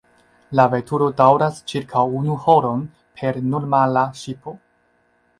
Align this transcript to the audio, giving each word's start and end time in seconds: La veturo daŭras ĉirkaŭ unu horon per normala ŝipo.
La 0.59 0.63
veturo 0.69 1.09
daŭras 1.17 1.59
ĉirkaŭ 1.73 2.05
unu 2.19 2.37
horon 2.45 2.81
per 3.21 3.37
normala 3.51 4.07
ŝipo. 4.23 4.55